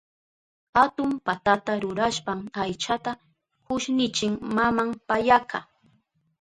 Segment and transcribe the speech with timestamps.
[0.83, 3.11] Atun patata rurashpan aychata
[3.65, 5.59] kushnichin maman payaka.